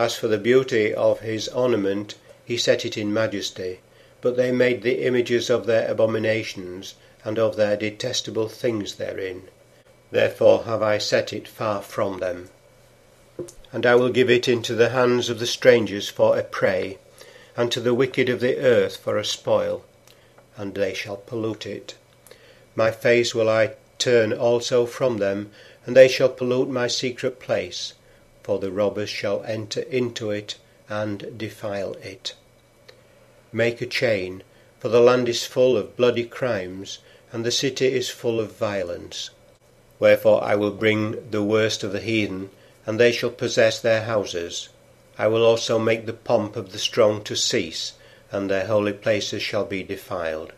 As 0.00 0.16
for 0.16 0.28
the 0.28 0.38
beauty 0.38 0.94
of 0.94 1.20
his 1.20 1.46
ornament, 1.48 2.14
he 2.46 2.56
set 2.56 2.86
it 2.86 2.96
in 2.96 3.12
majesty, 3.12 3.80
but 4.22 4.34
they 4.34 4.50
made 4.50 4.80
the 4.80 5.04
images 5.04 5.50
of 5.50 5.66
their 5.66 5.86
abominations, 5.90 6.94
and 7.22 7.38
of 7.38 7.56
their 7.56 7.76
detestable 7.76 8.48
things 8.48 8.94
therein. 8.94 9.48
Therefore 10.10 10.62
have 10.62 10.80
I 10.82 10.96
set 10.96 11.34
it 11.34 11.46
far 11.46 11.82
from 11.82 12.18
them. 12.18 12.48
And 13.74 13.84
I 13.84 13.94
will 13.94 14.08
give 14.08 14.30
it 14.30 14.48
into 14.48 14.74
the 14.74 14.88
hands 14.88 15.28
of 15.28 15.38
the 15.38 15.46
strangers 15.46 16.08
for 16.08 16.38
a 16.38 16.44
prey, 16.44 16.96
and 17.54 17.70
to 17.70 17.78
the 17.78 17.92
wicked 17.92 18.30
of 18.30 18.40
the 18.40 18.56
earth 18.56 18.96
for 18.96 19.18
a 19.18 19.24
spoil, 19.24 19.84
and 20.56 20.74
they 20.74 20.94
shall 20.94 21.18
pollute 21.18 21.66
it. 21.66 21.94
My 22.74 22.90
face 22.90 23.34
will 23.34 23.50
I 23.50 23.72
turn 23.98 24.32
also 24.32 24.86
from 24.86 25.18
them, 25.18 25.50
and 25.84 25.94
they 25.94 26.08
shall 26.08 26.30
pollute 26.30 26.70
my 26.70 26.86
secret 26.86 27.38
place, 27.38 27.92
for 28.42 28.58
the 28.58 28.72
robbers 28.72 29.10
shall 29.10 29.42
enter 29.44 29.80
into 29.82 30.30
it 30.30 30.56
and 30.88 31.38
defile 31.38 31.94
it. 32.02 32.34
Make 33.52 33.80
a 33.80 33.86
chain, 33.86 34.42
for 34.78 34.88
the 34.88 35.00
land 35.00 35.28
is 35.28 35.44
full 35.44 35.76
of 35.76 35.96
bloody 35.96 36.24
crimes, 36.24 36.98
and 37.32 37.44
the 37.44 37.50
city 37.50 37.86
is 37.86 38.08
full 38.08 38.40
of 38.40 38.56
violence. 38.56 39.30
Wherefore 39.98 40.42
I 40.42 40.54
will 40.56 40.70
bring 40.70 41.30
the 41.30 41.42
worst 41.42 41.84
of 41.84 41.92
the 41.92 42.00
heathen, 42.00 42.50
and 42.86 42.98
they 42.98 43.12
shall 43.12 43.30
possess 43.30 43.78
their 43.80 44.04
houses. 44.04 44.68
I 45.18 45.26
will 45.26 45.44
also 45.44 45.78
make 45.78 46.06
the 46.06 46.12
pomp 46.12 46.56
of 46.56 46.72
the 46.72 46.78
strong 46.78 47.22
to 47.24 47.36
cease, 47.36 47.92
and 48.32 48.48
their 48.48 48.66
holy 48.66 48.94
places 48.94 49.42
shall 49.42 49.64
be 49.64 49.82
defiled. 49.82 50.52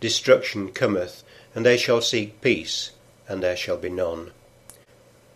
Destruction 0.00 0.72
cometh, 0.72 1.22
and 1.54 1.66
they 1.66 1.76
shall 1.76 2.00
seek 2.00 2.40
peace, 2.40 2.90
and 3.28 3.42
there 3.42 3.56
shall 3.56 3.76
be 3.76 3.90
none. 3.90 4.32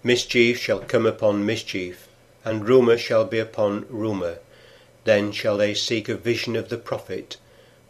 Mischief 0.08 0.58
shall 0.58 0.78
come 0.78 1.04
upon 1.04 1.44
mischief, 1.44 2.08
and 2.42 2.66
rumour 2.66 2.96
shall 2.96 3.26
be 3.26 3.38
upon 3.38 3.84
rumour. 3.90 4.38
Then 5.04 5.32
shall 5.32 5.58
they 5.58 5.74
seek 5.74 6.08
a 6.08 6.14
vision 6.14 6.56
of 6.56 6.70
the 6.70 6.78
prophet, 6.78 7.36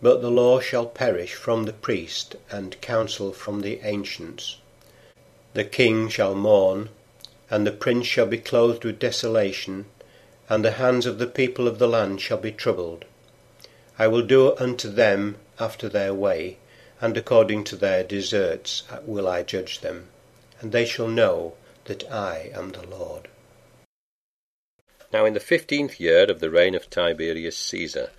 but 0.02 0.20
the 0.20 0.28
law 0.28 0.58
shall 0.58 0.87
perish 0.87 1.34
from 1.34 1.64
the 1.64 1.72
priest, 1.72 2.34
and 2.50 2.80
counsel 2.80 3.32
from 3.32 3.60
the 3.60 3.78
ancients. 3.84 4.56
The 5.54 5.62
king 5.62 6.08
shall 6.08 6.34
mourn, 6.34 6.88
and 7.48 7.64
the 7.64 7.70
prince 7.70 8.08
shall 8.08 8.26
be 8.26 8.38
clothed 8.38 8.84
with 8.84 8.98
desolation, 8.98 9.87
and 10.48 10.64
the 10.64 10.72
hands 10.72 11.06
of 11.06 11.18
the 11.18 11.28
people 11.28 11.68
of 11.68 11.78
the 11.78 11.87
land 11.87 12.20
shall 12.20 12.38
be 12.38 12.50
troubled. 12.50 13.04
I 13.96 14.08
will 14.08 14.22
do 14.22 14.56
unto 14.56 14.90
them 14.90 15.37
after 15.60 15.88
their 15.88 16.12
way, 16.12 16.56
and 17.00 17.16
according 17.16 17.62
to 17.70 17.76
their 17.76 18.02
deserts 18.02 18.82
will 19.06 19.28
I 19.28 19.44
judge 19.44 19.82
them, 19.82 20.08
and 20.60 20.72
they 20.72 20.84
shall 20.84 21.06
know 21.06 21.54
that 21.88 22.11
I 22.12 22.50
am 22.54 22.73
the 22.73 22.87
Lord. 22.87 23.28
Now 25.11 25.25
in 25.25 25.33
the 25.33 25.40
fifteenth 25.40 25.99
year 25.99 26.30
of 26.30 26.40
the 26.40 26.50
reign 26.50 26.75
of 26.75 26.90
Tiberius 26.90 27.57
Caesar, 27.57 28.11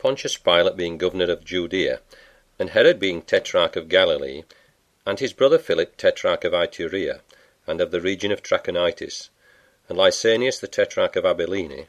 Pontius 0.00 0.36
Pilate 0.36 0.76
being 0.76 0.98
governor 0.98 1.30
of 1.30 1.44
Judea, 1.44 2.00
and 2.58 2.70
Herod 2.70 2.98
being 2.98 3.22
tetrarch 3.22 3.76
of 3.76 3.88
Galilee, 3.88 4.42
and 5.06 5.20
his 5.20 5.32
brother 5.32 5.58
Philip 5.58 5.96
tetrarch 5.96 6.44
of 6.44 6.52
Iturea, 6.52 7.20
and 7.64 7.80
of 7.80 7.92
the 7.92 8.00
region 8.00 8.32
of 8.32 8.42
Trachonitis, 8.42 9.28
and 9.88 9.96
Lysanias 9.96 10.58
the 10.58 10.66
tetrarch 10.66 11.14
of 11.14 11.24
Abilene, 11.24 11.86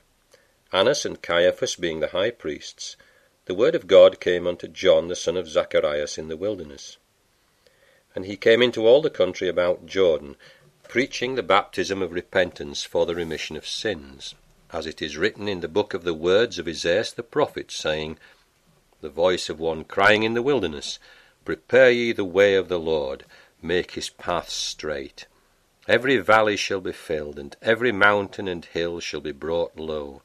Annas 0.71 1.03
and 1.03 1.19
Caiaphas 1.19 1.75
being 1.75 1.99
the 1.99 2.09
high 2.09 2.29
priests, 2.29 2.95
the 3.45 3.55
word 3.55 3.73
of 3.73 3.87
God 3.87 4.19
came 4.19 4.45
unto 4.45 4.67
John 4.67 5.07
the 5.07 5.15
son 5.15 5.35
of 5.35 5.49
Zacharias 5.49 6.19
in 6.19 6.27
the 6.27 6.37
wilderness. 6.37 6.97
And 8.13 8.25
he 8.25 8.37
came 8.37 8.61
into 8.61 8.85
all 8.85 9.01
the 9.01 9.09
country 9.09 9.49
about 9.49 9.87
Jordan, 9.87 10.35
preaching 10.93 11.33
the 11.33 11.41
baptism 11.41 12.03
of 12.03 12.11
repentance 12.11 12.83
for 12.83 13.07
the 13.07 13.15
remission 13.15 13.57
of 13.57 13.65
sins, 13.65 14.35
as 14.71 14.85
it 14.85 15.01
is 15.01 15.17
written 15.17 15.47
in 15.47 15.59
the 15.59 15.67
book 15.67 15.95
of 15.95 16.03
the 16.03 16.13
words 16.13 16.59
of 16.59 16.67
Isaiah 16.67 17.03
the 17.15 17.23
prophet, 17.23 17.71
saying, 17.71 18.19
The 19.01 19.09
voice 19.09 19.49
of 19.49 19.59
one 19.59 19.85
crying 19.85 20.21
in 20.21 20.35
the 20.35 20.43
wilderness, 20.43 20.99
Prepare 21.45 21.89
ye 21.89 22.11
the 22.11 22.23
way 22.23 22.53
of 22.53 22.69
the 22.69 22.77
Lord, 22.77 23.25
make 23.59 23.93
his 23.93 24.11
paths 24.11 24.53
straight. 24.53 25.25
Every 25.87 26.17
valley 26.17 26.57
shall 26.57 26.79
be 26.79 26.91
filled, 26.91 27.39
and 27.39 27.55
every 27.59 27.91
mountain 27.91 28.47
and 28.47 28.63
hill 28.63 28.99
shall 28.99 29.21
be 29.21 29.31
brought 29.31 29.75
low, 29.75 30.21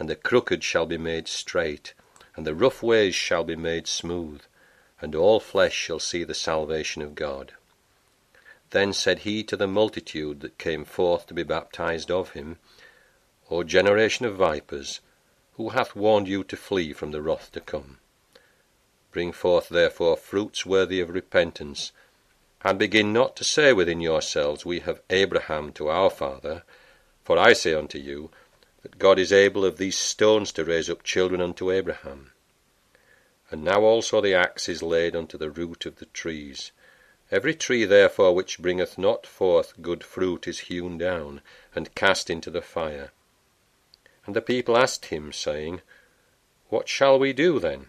and 0.00 0.10
the 0.10 0.16
crooked 0.16 0.64
shall 0.64 0.86
be 0.86 0.98
made 0.98 1.28
straight, 1.28 1.94
and 2.34 2.44
the 2.44 2.56
rough 2.56 2.82
ways 2.82 3.14
shall 3.14 3.44
be 3.44 3.54
made 3.54 3.86
smooth, 3.86 4.42
and 5.00 5.14
all 5.14 5.38
flesh 5.38 5.74
shall 5.74 6.00
see 6.00 6.24
the 6.24 6.34
salvation 6.34 7.02
of 7.02 7.14
God. 7.14 7.52
Then 8.76 8.92
said 8.92 9.20
he 9.20 9.42
to 9.44 9.56
the 9.56 9.66
multitude 9.66 10.40
that 10.40 10.58
came 10.58 10.84
forth 10.84 11.26
to 11.28 11.32
be 11.32 11.42
baptized 11.42 12.10
of 12.10 12.32
him, 12.32 12.58
O 13.50 13.62
generation 13.62 14.26
of 14.26 14.36
vipers, 14.36 15.00
who 15.54 15.70
hath 15.70 15.96
warned 15.96 16.28
you 16.28 16.44
to 16.44 16.58
flee 16.58 16.92
from 16.92 17.10
the 17.10 17.22
wrath 17.22 17.50
to 17.52 17.62
come? 17.62 18.00
Bring 19.12 19.32
forth 19.32 19.70
therefore 19.70 20.18
fruits 20.18 20.66
worthy 20.66 21.00
of 21.00 21.08
repentance, 21.08 21.92
and 22.60 22.78
begin 22.78 23.14
not 23.14 23.34
to 23.36 23.44
say 23.44 23.72
within 23.72 24.02
yourselves, 24.02 24.66
We 24.66 24.80
have 24.80 25.00
Abraham 25.08 25.72
to 25.72 25.88
our 25.88 26.10
father. 26.10 26.62
For 27.24 27.38
I 27.38 27.54
say 27.54 27.72
unto 27.72 27.96
you, 27.96 28.30
that 28.82 28.98
God 28.98 29.18
is 29.18 29.32
able 29.32 29.64
of 29.64 29.78
these 29.78 29.96
stones 29.96 30.52
to 30.52 30.66
raise 30.66 30.90
up 30.90 31.02
children 31.02 31.40
unto 31.40 31.72
Abraham. 31.72 32.32
And 33.50 33.64
now 33.64 33.80
also 33.84 34.20
the 34.20 34.34
axe 34.34 34.68
is 34.68 34.82
laid 34.82 35.16
unto 35.16 35.38
the 35.38 35.48
root 35.48 35.86
of 35.86 35.96
the 35.96 36.04
trees. 36.12 36.72
Every 37.30 37.54
tree 37.54 37.84
therefore 37.84 38.34
which 38.34 38.60
bringeth 38.60 38.96
not 38.96 39.26
forth 39.26 39.82
good 39.82 40.04
fruit 40.04 40.46
is 40.46 40.60
hewn 40.60 40.96
down, 40.96 41.40
and 41.74 41.94
cast 41.96 42.30
into 42.30 42.50
the 42.50 42.62
fire. 42.62 43.10
And 44.24 44.36
the 44.36 44.40
people 44.40 44.76
asked 44.76 45.06
him, 45.06 45.32
saying, 45.32 45.82
What 46.68 46.88
shall 46.88 47.18
we 47.18 47.32
do 47.32 47.58
then? 47.58 47.88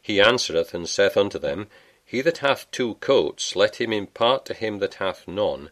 He 0.00 0.20
answereth 0.20 0.72
and 0.72 0.88
saith 0.88 1.16
unto 1.16 1.38
them, 1.38 1.68
He 2.06 2.22
that 2.22 2.38
hath 2.38 2.70
two 2.70 2.94
coats, 2.94 3.54
let 3.54 3.76
him 3.76 3.92
impart 3.92 4.46
to 4.46 4.54
him 4.54 4.78
that 4.78 4.94
hath 4.94 5.28
none, 5.28 5.70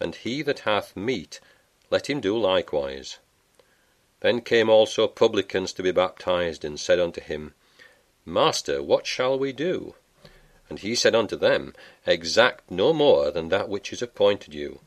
and 0.00 0.14
he 0.14 0.40
that 0.42 0.60
hath 0.60 0.96
meat, 0.96 1.40
let 1.90 2.08
him 2.08 2.20
do 2.20 2.38
likewise. 2.38 3.18
Then 4.20 4.40
came 4.40 4.70
also 4.70 5.06
publicans 5.08 5.74
to 5.74 5.82
be 5.82 5.92
baptized, 5.92 6.64
and 6.64 6.80
said 6.80 6.98
unto 6.98 7.20
him, 7.20 7.52
Master, 8.24 8.82
what 8.82 9.06
shall 9.06 9.38
we 9.38 9.52
do? 9.52 9.94
And 10.72 10.78
he 10.78 10.94
said 10.94 11.14
unto 11.14 11.36
them, 11.36 11.74
Exact 12.06 12.70
no 12.70 12.94
more 12.94 13.30
than 13.30 13.50
that 13.50 13.68
which 13.68 13.92
is 13.92 14.00
appointed 14.00 14.54
you. 14.54 14.80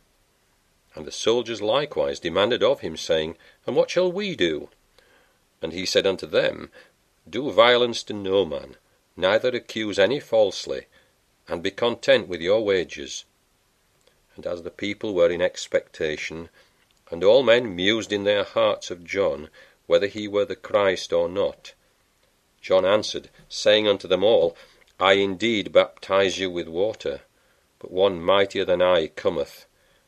And 0.96 1.06
the 1.06 1.12
soldiers 1.12 1.62
likewise 1.62 2.20
demanded 2.20 2.63
of 2.63 2.80
him, 2.80 2.98
saying, 2.98 3.38
And 3.68 3.75
what 3.75 3.92
shall 3.92 4.12
we 4.12 4.36
do? 4.36 4.70
And 5.62 5.74
he 5.74 5.86
said 5.86 6.08
unto 6.08 6.25
them, 6.25 6.72
do 7.30 7.51
violence 7.51 8.01
to 8.06 8.13
no 8.13 8.46
man, 8.46 8.77
neither 9.15 9.50
accuse 9.50 10.00
any 10.00 10.20
falsely, 10.20 10.88
and 11.48 11.62
be 11.62 11.70
content 11.70 12.27
with 12.27 12.42
your 12.42 12.65
wages. 12.65 13.25
And 14.36 14.48
as 14.48 14.63
the 14.63 14.72
people 14.72 15.13
were 15.13 15.30
in 15.30 15.39
expectation, 15.39 16.50
and 17.12 17.24
all 17.24 17.44
men 17.44 17.75
mused 17.75 18.12
in 18.12 18.24
their 18.24 18.44
hearts 18.44 18.89
of 18.89 19.06
John, 19.06 19.51
whether 19.86 20.08
he 20.08 20.27
were 20.27 20.46
the 20.46 20.56
Christ 20.56 21.13
or 21.13 21.30
not, 21.30 21.74
John 22.60 22.88
answered, 22.88 23.30
saying 23.48 23.88
unto 23.88 24.08
them 24.08 24.24
all, 24.24 24.58
I 25.00 25.14
indeed 25.14 25.72
baptize 25.72 26.40
you 26.40 26.50
with 26.50 26.68
water, 26.68 27.22
but 27.80 27.92
one 27.92 28.22
mightier 28.22 28.66
than 28.66 28.82
I 28.82 29.08
cometh, 29.08 29.66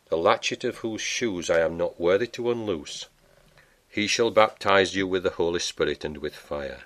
the 0.10 0.18
latchet 0.18 0.64
of 0.64 0.78
whose 0.78 1.02
shoes 1.02 1.50
I 1.50 1.60
am 1.60 1.78
not 1.78 2.00
worthy 2.00 2.28
to 2.28 2.52
unloose. 2.52 3.08
He 3.90 4.08
shall 4.08 4.32
baptize 4.32 4.96
you 4.96 5.08
with 5.08 5.24
the 5.24 5.32
Holy 5.32 5.60
Spirit 5.60 6.06
and 6.06 6.18
with 6.18 6.36
fire 6.36 6.84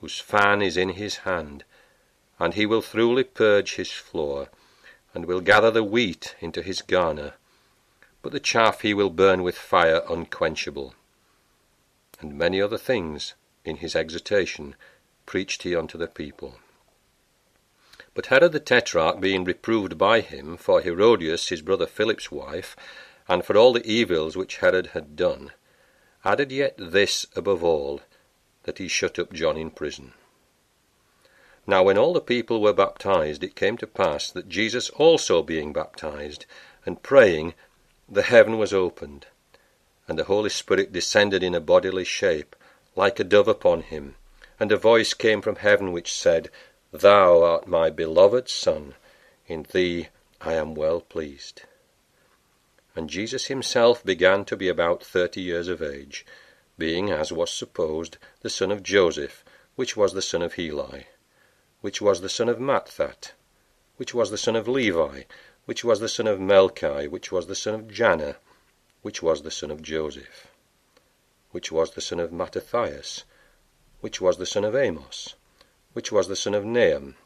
whose 0.00 0.20
fan 0.20 0.60
is 0.60 0.76
in 0.76 0.90
his 0.90 1.18
hand, 1.18 1.64
and 2.38 2.54
he 2.54 2.66
will 2.66 2.82
thoroughly 2.82 3.24
purge 3.24 3.76
his 3.76 3.90
floor, 3.90 4.48
and 5.14 5.24
will 5.24 5.40
gather 5.40 5.70
the 5.70 5.82
wheat 5.82 6.36
into 6.40 6.62
his 6.62 6.82
garner, 6.82 7.34
but 8.20 8.32
the 8.32 8.40
chaff 8.40 8.82
he 8.82 8.92
will 8.92 9.10
burn 9.10 9.42
with 9.42 9.56
fire 9.56 10.02
unquenchable. 10.08 10.94
and 12.20 12.38
many 12.38 12.60
other 12.62 12.78
things 12.78 13.34
in 13.64 13.76
his 13.76 13.94
exhortation 13.94 14.74
preached 15.26 15.64
he 15.64 15.74
unto 15.76 15.98
the 15.98 16.08
people. 16.08 16.58
But 18.16 18.26
Herod 18.28 18.52
the 18.52 18.60
Tetrarch, 18.60 19.20
being 19.20 19.44
reproved 19.44 19.98
by 19.98 20.22
him 20.22 20.56
for 20.56 20.80
Herodias 20.80 21.50
his 21.50 21.60
brother 21.60 21.86
Philip's 21.86 22.32
wife, 22.32 22.74
and 23.28 23.44
for 23.44 23.58
all 23.58 23.74
the 23.74 23.86
evils 23.86 24.38
which 24.38 24.56
Herod 24.56 24.86
had 24.94 25.16
done, 25.16 25.52
added 26.24 26.50
yet 26.50 26.76
this 26.78 27.26
above 27.36 27.62
all, 27.62 28.00
that 28.62 28.78
he 28.78 28.88
shut 28.88 29.18
up 29.18 29.34
John 29.34 29.58
in 29.58 29.70
prison. 29.70 30.14
Now 31.66 31.82
when 31.82 31.98
all 31.98 32.14
the 32.14 32.22
people 32.22 32.62
were 32.62 32.72
baptized, 32.72 33.44
it 33.44 33.54
came 33.54 33.76
to 33.76 33.86
pass 33.86 34.30
that 34.30 34.48
Jesus 34.48 34.88
also 34.88 35.42
being 35.42 35.74
baptized, 35.74 36.46
and 36.86 37.02
praying, 37.02 37.52
the 38.08 38.22
heaven 38.22 38.56
was 38.56 38.72
opened, 38.72 39.26
and 40.08 40.18
the 40.18 40.24
Holy 40.24 40.48
Spirit 40.48 40.90
descended 40.90 41.42
in 41.42 41.54
a 41.54 41.60
bodily 41.60 42.04
shape, 42.04 42.56
like 42.94 43.20
a 43.20 43.24
dove 43.24 43.46
upon 43.46 43.82
him, 43.82 44.16
and 44.58 44.72
a 44.72 44.78
voice 44.78 45.12
came 45.12 45.42
from 45.42 45.56
heaven 45.56 45.92
which 45.92 46.14
said, 46.14 46.48
Thou 46.98 47.42
art 47.42 47.66
my 47.66 47.90
beloved 47.90 48.48
Son, 48.48 48.94
in 49.46 49.66
thee 49.70 50.08
I 50.40 50.54
am 50.54 50.74
well 50.74 51.00
pleased. 51.00 51.62
And 52.94 53.10
Jesus 53.10 53.46
himself 53.46 54.02
began 54.02 54.46
to 54.46 54.56
be 54.56 54.68
about 54.68 55.04
thirty 55.04 55.42
years 55.42 55.68
of 55.68 55.82
age, 55.82 56.24
being, 56.78 57.10
as 57.10 57.30
was 57.30 57.52
supposed, 57.52 58.16
the 58.40 58.50
son 58.50 58.72
of 58.72 58.82
Joseph, 58.82 59.44
which 59.74 59.96
was 59.96 60.14
the 60.14 60.22
son 60.22 60.42
of 60.42 60.54
Heli, 60.54 61.06
which 61.80 62.00
was 62.00 62.22
the 62.22 62.28
son 62.28 62.48
of 62.48 62.58
Matthat, 62.58 63.32
which 63.96 64.14
was 64.14 64.30
the 64.30 64.38
son 64.38 64.56
of 64.56 64.66
Levi, 64.66 65.22
which 65.66 65.84
was 65.84 66.00
the 66.00 66.08
son 66.08 66.26
of 66.26 66.38
Melchi, 66.38 67.08
which 67.08 67.30
was 67.30 67.46
the 67.46 67.54
son 67.54 67.74
of 67.74 67.88
Janna, 67.88 68.36
which 69.02 69.22
was 69.22 69.42
the 69.42 69.50
son 69.50 69.70
of 69.70 69.82
Joseph, 69.82 70.48
which 71.50 71.70
was 71.70 71.92
the 71.92 72.00
son 72.00 72.18
of 72.18 72.32
Mattathias, 72.32 73.24
which 74.00 74.20
was 74.20 74.38
the 74.38 74.46
son 74.46 74.64
of 74.64 74.74
Amos, 74.74 75.35
which 75.96 76.12
was 76.12 76.28
the 76.28 76.36
son 76.36 76.52
of 76.52 76.62
Nahum, 76.62 77.16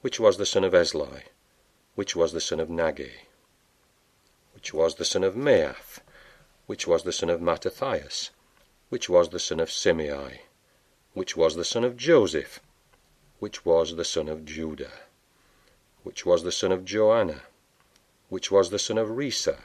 which 0.00 0.18
was 0.18 0.38
the 0.38 0.46
son 0.46 0.64
of 0.64 0.72
Esli, 0.72 1.24
which 1.94 2.16
was 2.16 2.32
the 2.32 2.40
son 2.40 2.58
of 2.58 2.70
Nagge, 2.70 3.10
which 4.54 4.72
was 4.72 4.94
the 4.94 5.04
son 5.04 5.22
of 5.22 5.34
Maath, 5.36 6.00
which 6.64 6.86
was 6.86 7.02
the 7.02 7.12
son 7.12 7.28
of 7.28 7.42
Mattathias, 7.42 8.30
which 8.88 9.10
was 9.10 9.28
the 9.28 9.38
son 9.38 9.60
of 9.60 9.68
Simei, 9.68 10.38
which 11.12 11.36
was 11.36 11.54
the 11.54 11.66
son 11.66 11.84
of 11.84 11.98
Joseph, 11.98 12.60
which 13.40 13.66
was 13.66 13.94
the 13.94 14.06
son 14.06 14.26
of 14.30 14.46
Judah, 14.46 15.00
which 16.02 16.24
was 16.24 16.42
the 16.44 16.50
son 16.50 16.72
of 16.72 16.86
Joanna, 16.86 17.42
which 18.30 18.50
was 18.50 18.70
the 18.70 18.78
son 18.78 18.96
of 18.96 19.08
Rhesa, 19.08 19.58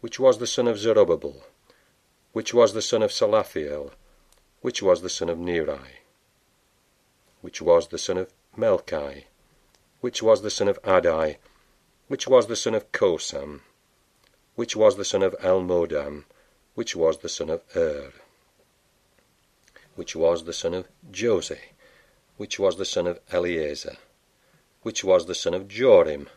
which 0.00 0.18
was 0.18 0.38
the 0.38 0.48
son 0.48 0.66
of 0.66 0.76
Zerubbabel, 0.76 1.44
which 2.32 2.52
was 2.52 2.74
the 2.74 2.82
son 2.82 3.00
of 3.00 3.12
Salathiel, 3.12 3.92
which 4.60 4.82
was 4.82 5.02
the 5.02 5.08
son 5.08 5.28
of 5.28 5.38
Neri, 5.38 6.03
which 7.44 7.60
was 7.60 7.88
the 7.88 7.98
son 7.98 8.16
of 8.16 8.32
Melchi, 8.56 9.24
which 10.00 10.22
was 10.22 10.40
the 10.40 10.50
son 10.50 10.66
of 10.66 10.80
Adai, 10.82 11.36
which 12.08 12.26
was 12.26 12.46
the 12.46 12.56
son 12.56 12.74
of 12.74 12.90
Cosam, 12.90 13.60
which 14.54 14.74
was 14.74 14.96
the 14.96 15.04
son 15.04 15.22
of 15.22 15.36
Elmodam, 15.40 16.24
which 16.74 16.96
was 16.96 17.18
the 17.18 17.28
son 17.28 17.50
of 17.50 17.60
Er, 17.76 18.14
which 19.94 20.16
was 20.16 20.44
the 20.44 20.54
son 20.54 20.72
of 20.72 20.88
Jose, 21.14 21.60
which 22.38 22.58
was 22.58 22.78
the 22.78 22.86
son 22.86 23.06
of 23.06 23.20
Eleazar, 23.30 23.98
which 24.80 25.04
was 25.04 25.26
the 25.26 25.34
son 25.34 25.52
of 25.52 25.68
Jorim, 25.68 26.28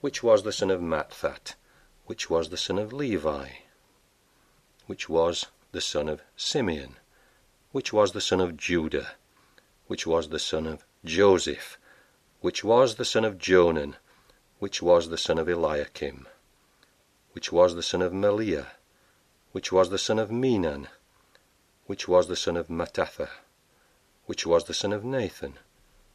which 0.00 0.22
was 0.22 0.44
the 0.44 0.52
son 0.52 0.70
of 0.70 0.80
Matthat, 0.80 1.56
which 2.04 2.30
was 2.30 2.50
the 2.50 2.56
son 2.56 2.78
of 2.78 2.92
Levi, 2.92 3.48
which 4.86 5.08
was 5.08 5.46
the 5.72 5.80
son 5.80 6.08
of 6.08 6.22
Simeon, 6.36 6.94
which 7.72 7.92
was 7.92 8.12
the 8.12 8.20
son 8.20 8.40
of 8.40 8.56
Judah, 8.56 9.16
which 9.86 10.06
was 10.06 10.28
the 10.28 10.38
son 10.38 10.66
of 10.66 10.84
Joseph, 11.04 11.78
which 12.40 12.64
was 12.64 12.96
the 12.96 13.04
son 13.04 13.24
of 13.24 13.38
Jonan, 13.38 13.96
which 14.58 14.82
was 14.82 15.08
the 15.08 15.18
son 15.18 15.38
of 15.38 15.48
Eliakim, 15.48 16.26
which 17.32 17.52
was 17.52 17.74
the 17.74 17.82
son 17.82 18.02
of 18.02 18.12
Melea, 18.12 18.68
which 19.52 19.70
was 19.70 19.90
the 19.90 19.98
son 19.98 20.18
of 20.18 20.30
Menan, 20.30 20.88
which 21.86 22.08
was 22.08 22.26
the 22.28 22.36
son 22.36 22.56
of 22.56 22.68
Mattatha, 22.68 23.30
which 24.26 24.44
was 24.44 24.64
the 24.64 24.74
son 24.74 24.92
of 24.92 25.04
Nathan, 25.04 25.58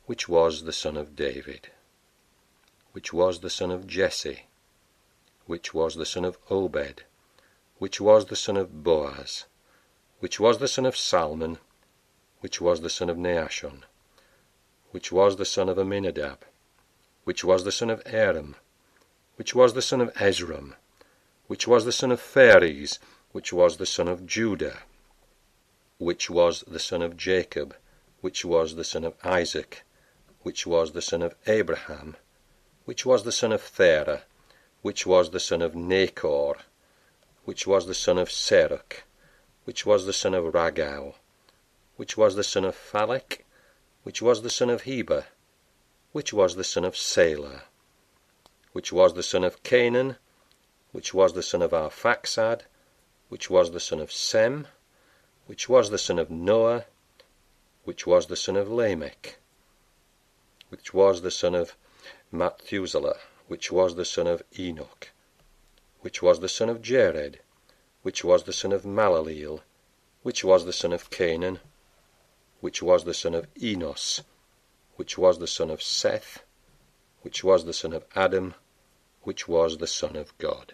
which 0.05 0.27
was 0.27 0.63
the 0.63 0.73
son 0.73 0.97
of 0.97 1.15
David, 1.15 1.69
which 2.91 3.13
was 3.13 3.39
the 3.39 3.49
son 3.49 3.71
of 3.71 3.87
Jesse, 3.87 4.47
which 5.45 5.73
was 5.73 5.95
the 5.95 6.05
son 6.05 6.25
of 6.25 6.37
Obed, 6.49 7.03
which 7.77 8.01
was 8.01 8.25
the 8.25 8.35
son 8.35 8.57
of 8.57 8.83
Boaz, 8.83 9.45
which 10.19 10.39
was 10.39 10.57
the 10.57 10.67
son 10.67 10.85
of 10.85 10.97
Salmon, 10.97 11.57
which 12.41 12.59
was 12.59 12.81
the 12.81 12.89
son 12.89 13.09
of 13.09 13.17
Naashon, 13.17 13.83
which 14.91 15.11
was 15.11 15.37
the 15.37 15.45
son 15.45 15.69
of 15.69 15.77
Aminadab, 15.77 16.39
which 17.23 17.43
was 17.43 17.63
the 17.63 17.71
son 17.71 17.89
of 17.89 18.01
Aram, 18.05 18.55
which 19.37 19.55
was 19.55 19.73
the 19.73 19.81
son 19.81 20.01
of 20.01 20.13
Esrom, 20.15 20.75
which 21.47 21.67
was 21.67 21.85
the 21.85 21.91
son 21.91 22.11
of 22.11 22.19
Phares, 22.19 22.99
which 23.31 23.53
was 23.53 23.77
the 23.77 23.85
son 23.85 24.07
of 24.07 24.25
Judah, 24.25 24.79
which 25.97 26.29
was 26.29 26.63
the 26.67 26.79
son 26.79 27.01
of 27.01 27.15
Jacob, 27.15 27.75
which 28.21 28.43
was 28.43 28.75
the 28.75 28.83
son 28.83 29.03
of 29.03 29.15
Isaac, 29.23 29.83
which 30.41 30.65
was 30.65 30.91
the 30.91 31.01
son 31.01 31.21
of 31.21 31.35
Abraham, 31.45 32.15
which 32.85 33.05
was 33.05 33.23
the 33.23 33.31
son 33.31 33.51
of 33.51 33.61
Thera, 33.61 34.23
which 34.81 35.05
was 35.05 35.29
the 35.29 35.39
son 35.39 35.61
of 35.61 35.73
Nachor, 35.73 36.57
which 37.45 37.67
was 37.67 37.85
the 37.85 37.93
son 37.93 38.17
of 38.17 38.29
Serach, 38.29 39.01
which 39.65 39.85
was 39.85 40.05
the 40.05 40.13
son 40.13 40.33
of 40.33 40.45
Ragau, 40.45 41.15
which 42.01 42.17
was 42.17 42.35
the 42.35 42.43
son 42.43 42.65
of 42.65 42.75
Phalec, 42.75 43.45
which 44.01 44.23
was 44.23 44.41
the 44.41 44.49
son 44.49 44.71
of 44.71 44.81
Heber, 44.81 45.27
which 46.13 46.33
was 46.33 46.55
the 46.55 46.63
son 46.63 46.83
of 46.83 46.97
Salah, 46.97 47.65
which 48.71 48.91
was 48.91 49.13
the 49.13 49.21
son 49.21 49.43
of 49.43 49.61
Cainan, 49.61 50.17
which 50.93 51.13
was 51.13 51.33
the 51.33 51.43
son 51.43 51.61
of 51.61 51.69
Arphaxad, 51.69 52.61
which 53.29 53.51
was 53.51 53.69
the 53.69 53.79
son 53.79 53.99
of 53.99 54.11
Sem, 54.11 54.65
which 55.45 55.69
was 55.69 55.91
the 55.91 55.99
son 55.99 56.17
of 56.17 56.31
Noah, 56.31 56.85
which 57.83 58.07
was 58.07 58.25
the 58.25 58.35
son 58.35 58.55
of 58.57 58.67
Lamech, 58.67 59.37
which 60.69 60.95
was 60.95 61.21
the 61.21 61.29
son 61.29 61.53
of 61.53 61.77
Methuselah, 62.31 63.19
which 63.47 63.71
was 63.71 63.93
the 63.93 64.05
son 64.05 64.25
of 64.25 64.41
Enoch, 64.57 65.11
which 65.99 66.19
was 66.23 66.39
the 66.39 66.49
son 66.49 66.67
of 66.67 66.81
Jared, 66.81 67.41
which 68.01 68.23
was 68.23 68.45
the 68.45 68.53
son 68.53 68.71
of 68.71 68.85
Malaleel, 68.85 69.61
which 70.23 70.43
was 70.43 70.65
the 70.65 70.73
son 70.73 70.93
of 70.93 71.11
Cainan, 71.11 71.59
which 72.61 72.81
was 72.81 73.03
the 73.03 73.13
son 73.13 73.35
of 73.35 73.47
Enos, 73.61 74.21
which 74.95 75.17
was 75.17 75.39
the 75.39 75.47
son 75.47 75.69
of 75.69 75.83
Seth, 75.83 76.43
which 77.21 77.43
was 77.43 77.65
the 77.65 77.73
son 77.73 77.93
of 77.93 78.05
Adam, 78.15 78.53
which 79.23 79.47
was 79.47 79.77
the 79.77 79.87
Son 79.87 80.15
of 80.15 80.35
God. 80.37 80.73